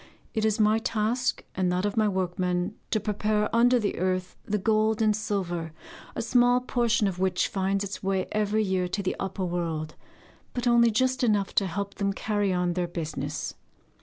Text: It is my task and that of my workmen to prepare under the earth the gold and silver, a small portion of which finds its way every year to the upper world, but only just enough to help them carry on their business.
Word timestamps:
It 0.33 0.45
is 0.45 0.59
my 0.59 0.79
task 0.79 1.45
and 1.53 1.71
that 1.71 1.85
of 1.85 1.95
my 1.95 2.07
workmen 2.07 2.73
to 2.89 2.99
prepare 2.99 3.55
under 3.55 3.77
the 3.77 3.99
earth 3.99 4.35
the 4.45 4.57
gold 4.57 4.99
and 4.99 5.15
silver, 5.15 5.73
a 6.15 6.23
small 6.23 6.59
portion 6.59 7.07
of 7.07 7.19
which 7.19 7.47
finds 7.47 7.83
its 7.83 8.01
way 8.01 8.27
every 8.31 8.63
year 8.63 8.87
to 8.87 9.03
the 9.03 9.15
upper 9.19 9.45
world, 9.45 9.93
but 10.55 10.65
only 10.65 10.89
just 10.89 11.23
enough 11.23 11.53
to 11.53 11.67
help 11.67 11.93
them 11.93 12.13
carry 12.13 12.51
on 12.51 12.73
their 12.73 12.87
business. 12.87 13.53